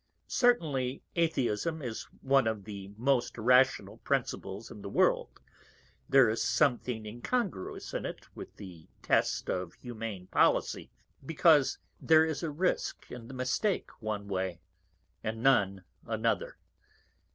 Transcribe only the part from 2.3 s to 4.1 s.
of the most Irrational